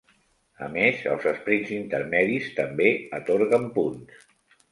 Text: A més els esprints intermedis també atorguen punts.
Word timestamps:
A 0.67 0.67
més 0.75 1.01
els 1.15 1.25
esprints 1.31 1.73
intermedis 1.75 2.49
també 2.61 2.89
atorguen 3.21 3.71
punts. 3.79 4.27